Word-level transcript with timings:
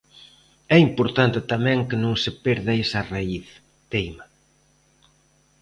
"É 0.75 0.77
importante 0.87 1.39
tamén 1.51 1.79
que 1.89 1.97
non 2.03 2.15
se 2.23 2.31
perda 2.43 2.79
esa 2.83 3.01
raíz", 3.11 3.47
teima. 3.91 4.25